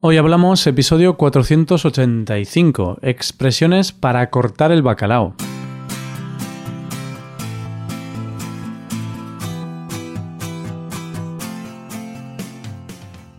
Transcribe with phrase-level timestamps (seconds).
[0.00, 5.34] Hoy hablamos episodio 485, expresiones para cortar el bacalao.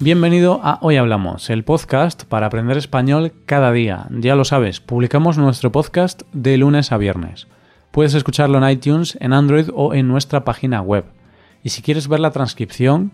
[0.01, 4.07] Bienvenido a Hoy Hablamos, el podcast para aprender español cada día.
[4.11, 7.47] Ya lo sabes, publicamos nuestro podcast de lunes a viernes.
[7.91, 11.05] Puedes escucharlo en iTunes, en Android o en nuestra página web.
[11.63, 13.13] Y si quieres ver la transcripción,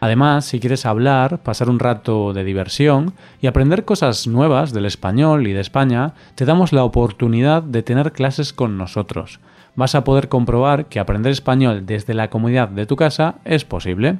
[0.00, 5.46] Además, si quieres hablar, pasar un rato de diversión y aprender cosas nuevas del español
[5.46, 9.40] y de España, te damos la oportunidad de tener clases con nosotros
[9.76, 14.18] vas a poder comprobar que aprender español desde la comunidad de tu casa es posible.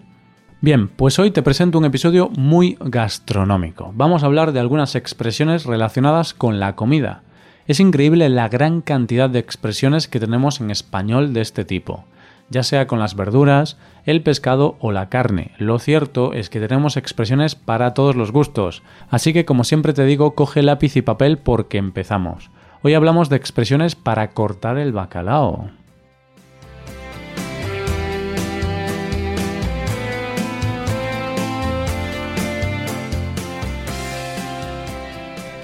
[0.60, 3.92] Bien, pues hoy te presento un episodio muy gastronómico.
[3.94, 7.22] Vamos a hablar de algunas expresiones relacionadas con la comida.
[7.66, 12.04] Es increíble la gran cantidad de expresiones que tenemos en español de este tipo,
[12.50, 15.52] ya sea con las verduras, el pescado o la carne.
[15.58, 20.04] Lo cierto es que tenemos expresiones para todos los gustos, así que como siempre te
[20.04, 22.50] digo, coge lápiz y papel porque empezamos.
[22.82, 25.70] Hoy hablamos de expresiones para cortar el bacalao.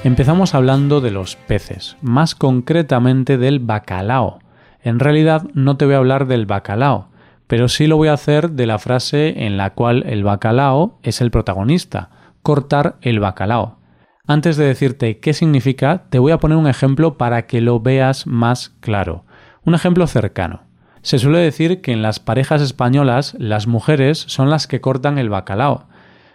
[0.05, 4.42] Empezamos hablando de los peces, más concretamente del bacalao.
[4.83, 7.09] En realidad no te voy a hablar del bacalao,
[7.47, 11.21] pero sí lo voy a hacer de la frase en la cual el bacalao es
[11.21, 12.11] el protagonista,
[12.43, 13.79] cortar el bacalao.
[14.27, 18.27] Antes de decirte qué significa, te voy a poner un ejemplo para que lo veas
[18.27, 19.25] más claro.
[19.65, 20.63] Un ejemplo cercano.
[21.03, 25.29] Se suele decir que en las parejas españolas las mujeres son las que cortan el
[25.29, 25.87] bacalao.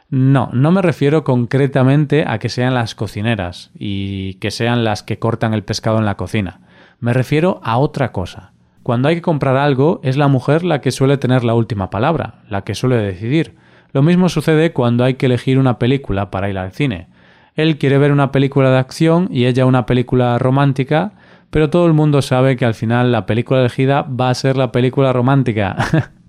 [0.10, 5.20] No, no me refiero concretamente a que sean las cocineras y que sean las que
[5.20, 6.62] cortan el pescado en la cocina.
[7.00, 8.54] Me refiero a otra cosa.
[8.82, 12.42] Cuando hay que comprar algo es la mujer la que suele tener la última palabra,
[12.50, 13.56] la que suele decidir.
[13.94, 17.08] Lo mismo sucede cuando hay que elegir una película para ir al cine.
[17.54, 21.12] Él quiere ver una película de acción y ella una película romántica,
[21.52, 24.72] pero todo el mundo sabe que al final la película elegida va a ser la
[24.72, 25.76] película romántica.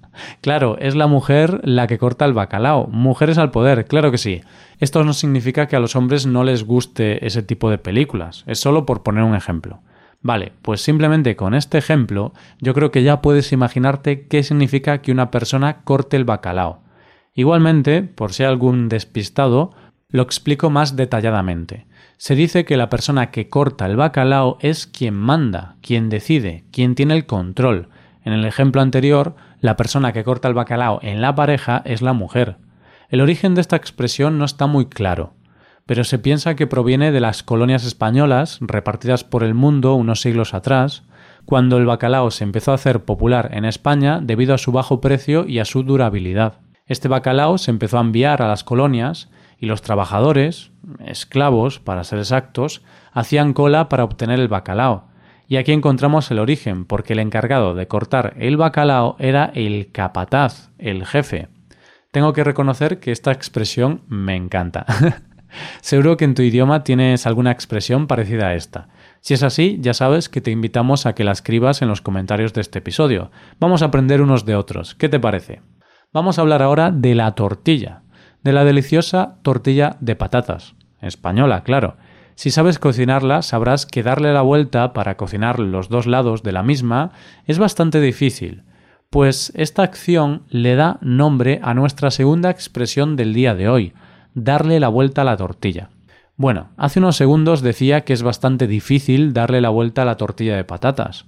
[0.43, 2.89] claro, es la mujer la que corta el bacalao.
[2.89, 4.43] Mujeres al poder, claro que sí.
[4.81, 8.61] Esto no significa que a los hombres no les guste ese tipo de películas, es
[8.61, 9.81] solo por poner un ejemplo.
[10.21, 15.13] Vale, pues simplemente con este ejemplo yo creo que ya puedes imaginarte qué significa que
[15.13, 16.83] una persona corte el bacalao.
[17.35, 19.71] Igualmente, por si hay algún despistado,
[20.09, 21.87] lo explico más detalladamente.
[22.17, 26.97] Se dice que la persona que corta el bacalao es quien manda, quien decide, quien
[26.97, 27.89] tiene el control.
[28.25, 32.13] En el ejemplo anterior, la persona que corta el bacalao en la pareja es la
[32.13, 32.57] mujer.
[33.09, 35.35] El origen de esta expresión no está muy claro,
[35.89, 40.53] pero se piensa que proviene de las colonias españolas repartidas por el mundo unos siglos
[40.53, 41.05] atrás,
[41.47, 45.47] cuando el bacalao se empezó a hacer popular en España debido a su bajo precio
[45.47, 46.61] y a su durabilidad.
[46.85, 50.73] Este bacalao se empezó a enviar a las colonias y los trabajadores,
[51.07, 55.09] esclavos para ser exactos, hacían cola para obtener el bacalao.
[55.49, 60.69] Y aquí encontramos el origen, porque el encargado de cortar el bacalao era el capataz,
[60.77, 61.49] el jefe.
[62.11, 64.85] Tengo que reconocer que esta expresión me encanta.
[65.81, 68.89] Seguro que en tu idioma tienes alguna expresión parecida a esta.
[69.21, 72.53] Si es así, ya sabes que te invitamos a que la escribas en los comentarios
[72.53, 73.31] de este episodio.
[73.59, 74.95] Vamos a aprender unos de otros.
[74.95, 75.63] ¿Qué te parece?
[76.13, 78.03] Vamos a hablar ahora de la tortilla
[78.43, 81.97] de la deliciosa tortilla de patatas, española, claro.
[82.35, 86.63] Si sabes cocinarla, sabrás que darle la vuelta para cocinar los dos lados de la
[86.63, 87.11] misma
[87.47, 88.63] es bastante difícil,
[89.11, 93.93] pues esta acción le da nombre a nuestra segunda expresión del día de hoy,
[94.45, 95.91] darle la vuelta a la tortilla.
[96.37, 100.57] Bueno, hace unos segundos decía que es bastante difícil darle la vuelta a la tortilla
[100.57, 101.27] de patatas,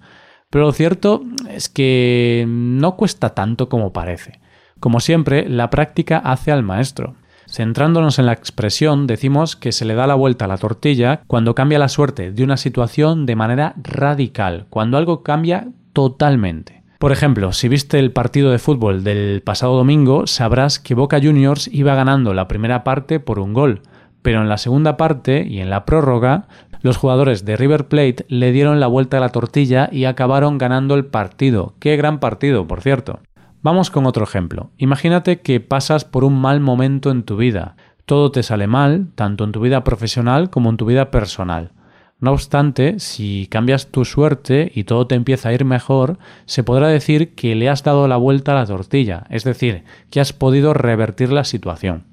[0.50, 4.41] pero lo cierto es que no cuesta tanto como parece.
[4.81, 7.14] Como siempre, la práctica hace al maestro.
[7.46, 11.55] Centrándonos en la expresión, decimos que se le da la vuelta a la tortilla cuando
[11.55, 16.80] cambia la suerte de una situación de manera radical, cuando algo cambia totalmente.
[17.00, 21.67] Por ejemplo, si viste el partido de fútbol del pasado domingo, sabrás que Boca Juniors
[21.73, 23.81] iba ganando la primera parte por un gol,
[24.20, 26.47] pero en la segunda parte y en la prórroga,
[26.82, 30.94] los jugadores de River Plate le dieron la vuelta a la tortilla y acabaron ganando
[30.94, 31.73] el partido.
[31.81, 33.20] Qué gran partido, por cierto.
[33.62, 34.69] Vamos con otro ejemplo.
[34.76, 37.76] Imagínate que pasas por un mal momento en tu vida.
[38.05, 41.73] Todo te sale mal, tanto en tu vida profesional como en tu vida personal.
[42.20, 46.88] No obstante, si cambias tu suerte y todo te empieza a ir mejor, se podrá
[46.88, 50.75] decir que le has dado la vuelta a la tortilla, es decir, que has podido
[50.75, 52.05] revertir la situación.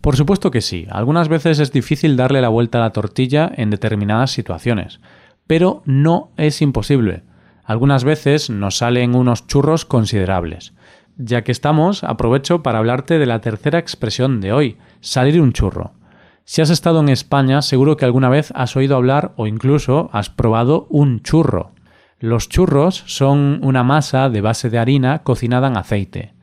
[0.00, 3.70] Por supuesto que sí, algunas veces es difícil darle la vuelta a la tortilla en
[3.70, 5.00] determinadas situaciones,
[5.46, 7.22] pero no es imposible.
[7.64, 10.74] Algunas veces nos salen unos churros considerables.
[11.16, 15.95] Ya que estamos, aprovecho para hablarte de la tercera expresión de hoy, salir un churro.
[16.48, 20.30] Si has estado en España, seguro que alguna vez has oído hablar o incluso has
[20.30, 21.72] probado un churro.
[22.20, 26.34] Los churros son una masa de base de harina cocinada en aceite.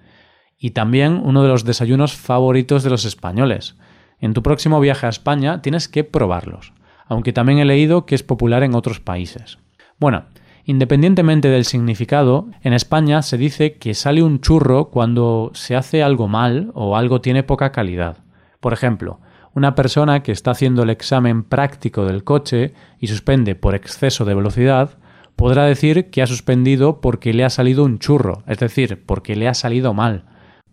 [0.59, 3.77] Y también uno de los desayunos favoritos de los españoles.
[4.19, 6.73] En tu próximo viaje a España tienes que probarlos,
[7.07, 9.57] aunque también he leído que es popular en otros países.
[9.99, 10.25] Bueno,
[10.65, 16.27] independientemente del significado, en España se dice que sale un churro cuando se hace algo
[16.27, 18.17] mal o algo tiene poca calidad.
[18.59, 19.19] Por ejemplo,
[19.55, 24.33] una persona que está haciendo el examen práctico del coche y suspende por exceso de
[24.33, 24.97] velocidad,
[25.35, 29.47] podrá decir que ha suspendido porque le ha salido un churro, es decir, porque le
[29.47, 30.25] ha salido mal.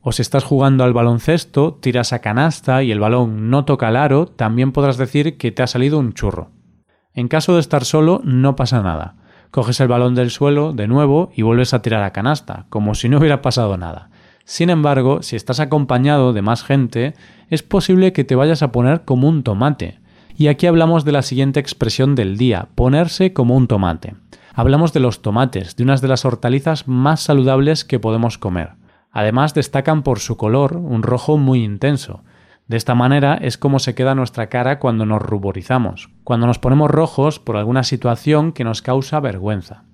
[0.03, 3.97] O si estás jugando al baloncesto, tiras a canasta y el balón no toca el
[3.97, 6.51] aro, también podrás decir que te ha salido un churro.
[7.13, 9.17] En caso de estar solo, no pasa nada.
[9.51, 13.09] Coges el balón del suelo de nuevo y vuelves a tirar a canasta, como si
[13.09, 14.10] no hubiera pasado nada.
[14.51, 17.15] Sin embargo, si estás acompañado de más gente,
[17.51, 20.01] es posible que te vayas a poner como un tomate.
[20.37, 24.17] Y aquí hablamos de la siguiente expresión del día, ponerse como un tomate.
[24.53, 28.71] Hablamos de los tomates, de unas de las hortalizas más saludables que podemos comer.
[29.13, 32.25] Además destacan por su color, un rojo muy intenso.
[32.67, 36.91] De esta manera es como se queda nuestra cara cuando nos ruborizamos, cuando nos ponemos
[36.91, 39.85] rojos por alguna situación que nos causa vergüenza.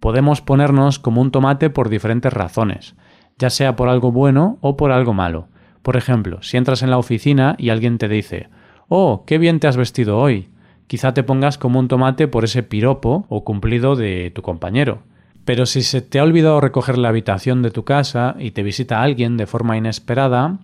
[0.00, 2.96] Podemos ponernos como un tomate por diferentes razones
[3.40, 5.48] ya sea por algo bueno o por algo malo.
[5.82, 8.48] Por ejemplo, si entras en la oficina y alguien te dice,
[8.88, 10.48] Oh, qué bien te has vestido hoy,
[10.86, 15.02] quizá te pongas como un tomate por ese piropo o cumplido de tu compañero.
[15.44, 19.02] Pero si se te ha olvidado recoger la habitación de tu casa y te visita
[19.02, 20.58] alguien de forma inesperada,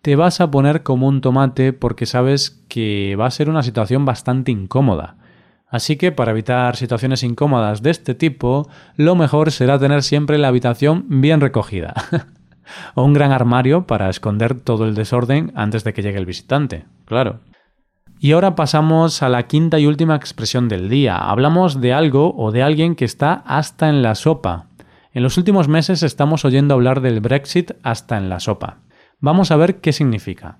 [0.00, 4.04] te vas a poner como un tomate porque sabes que va a ser una situación
[4.04, 5.16] bastante incómoda.
[5.72, 10.48] Así que para evitar situaciones incómodas de este tipo, lo mejor será tener siempre la
[10.48, 11.94] habitación bien recogida.
[12.94, 16.84] o un gran armario para esconder todo el desorden antes de que llegue el visitante,
[17.06, 17.40] claro.
[18.20, 21.16] Y ahora pasamos a la quinta y última expresión del día.
[21.16, 24.66] Hablamos de algo o de alguien que está hasta en la sopa.
[25.14, 28.80] En los últimos meses estamos oyendo hablar del Brexit hasta en la sopa.
[29.20, 30.58] Vamos a ver qué significa.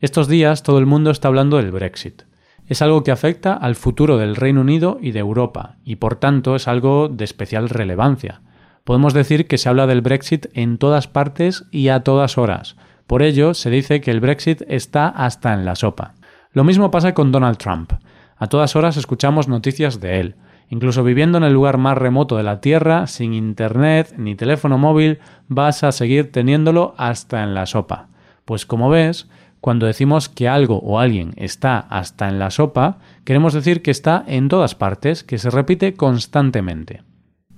[0.00, 2.27] Estos días todo el mundo está hablando del Brexit
[2.68, 6.54] es algo que afecta al futuro del Reino Unido y de Europa, y por tanto
[6.54, 8.42] es algo de especial relevancia.
[8.84, 12.76] Podemos decir que se habla del Brexit en todas partes y a todas horas.
[13.06, 16.14] Por ello, se dice que el Brexit está hasta en la sopa.
[16.52, 17.92] Lo mismo pasa con Donald Trump.
[18.36, 20.34] A todas horas escuchamos noticias de él.
[20.68, 25.20] Incluso viviendo en el lugar más remoto de la Tierra, sin Internet ni teléfono móvil,
[25.48, 28.08] vas a seguir teniéndolo hasta en la sopa.
[28.44, 29.28] Pues como ves,
[29.60, 34.24] cuando decimos que algo o alguien está hasta en la sopa, queremos decir que está
[34.26, 37.02] en todas partes, que se repite constantemente.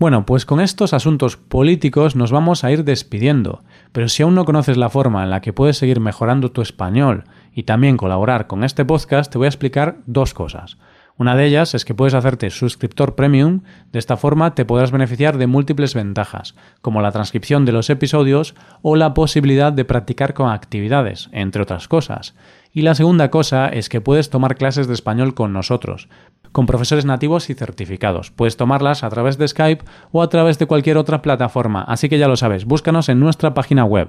[0.01, 3.63] Bueno, pues con estos asuntos políticos nos vamos a ir despidiendo,
[3.93, 7.25] pero si aún no conoces la forma en la que puedes seguir mejorando tu español
[7.53, 10.79] y también colaborar con este podcast, te voy a explicar dos cosas.
[11.21, 13.61] Una de ellas es que puedes hacerte suscriptor premium,
[13.93, 18.55] de esta forma te podrás beneficiar de múltiples ventajas, como la transcripción de los episodios
[18.81, 22.35] o la posibilidad de practicar con actividades, entre otras cosas.
[22.73, 26.09] Y la segunda cosa es que puedes tomar clases de español con nosotros,
[26.53, 28.31] con profesores nativos y certificados.
[28.31, 32.17] Puedes tomarlas a través de Skype o a través de cualquier otra plataforma, así que
[32.17, 34.09] ya lo sabes, búscanos en nuestra página web